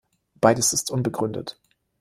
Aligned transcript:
Beides 0.39 0.73
ist 0.73 0.89
unbegründet. 0.89 1.59